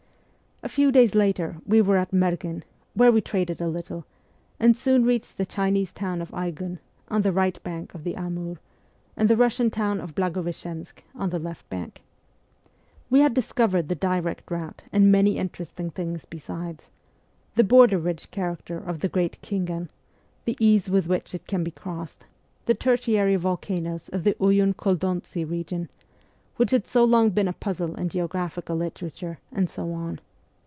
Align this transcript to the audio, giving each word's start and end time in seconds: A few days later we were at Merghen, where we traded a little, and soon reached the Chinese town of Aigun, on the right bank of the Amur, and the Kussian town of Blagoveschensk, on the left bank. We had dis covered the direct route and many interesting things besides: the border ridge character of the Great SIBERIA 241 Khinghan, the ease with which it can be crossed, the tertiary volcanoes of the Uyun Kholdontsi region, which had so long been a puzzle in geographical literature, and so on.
A 0.63 0.69
few 0.69 0.91
days 0.91 1.15
later 1.15 1.57
we 1.65 1.81
were 1.81 1.97
at 1.97 2.13
Merghen, 2.13 2.61
where 2.93 3.11
we 3.11 3.19
traded 3.19 3.59
a 3.59 3.67
little, 3.67 4.05
and 4.59 4.77
soon 4.77 5.03
reached 5.03 5.37
the 5.37 5.45
Chinese 5.45 5.91
town 5.91 6.21
of 6.21 6.29
Aigun, 6.35 6.77
on 7.07 7.23
the 7.23 7.31
right 7.31 7.61
bank 7.63 7.95
of 7.95 8.03
the 8.03 8.15
Amur, 8.15 8.59
and 9.17 9.27
the 9.27 9.33
Kussian 9.35 9.71
town 9.71 9.99
of 9.99 10.13
Blagoveschensk, 10.13 11.01
on 11.15 11.31
the 11.31 11.39
left 11.39 11.67
bank. 11.71 12.03
We 13.09 13.21
had 13.21 13.33
dis 13.33 13.51
covered 13.53 13.89
the 13.89 13.95
direct 13.95 14.51
route 14.51 14.83
and 14.93 15.11
many 15.11 15.37
interesting 15.37 15.89
things 15.89 16.25
besides: 16.25 16.91
the 17.55 17.63
border 17.63 17.97
ridge 17.97 18.29
character 18.29 18.77
of 18.77 18.99
the 18.99 19.07
Great 19.09 19.39
SIBERIA 19.43 19.63
241 19.65 19.87
Khinghan, 19.87 19.89
the 20.45 20.57
ease 20.63 20.91
with 20.91 21.07
which 21.07 21.33
it 21.33 21.47
can 21.47 21.63
be 21.63 21.71
crossed, 21.71 22.27
the 22.67 22.75
tertiary 22.75 23.35
volcanoes 23.35 24.09
of 24.09 24.23
the 24.23 24.35
Uyun 24.35 24.75
Kholdontsi 24.75 25.43
region, 25.49 25.89
which 26.57 26.69
had 26.69 26.85
so 26.85 27.03
long 27.03 27.31
been 27.31 27.47
a 27.47 27.53
puzzle 27.53 27.95
in 27.95 28.09
geographical 28.09 28.75
literature, 28.77 29.39
and 29.51 29.67
so 29.67 29.91
on. 29.93 30.19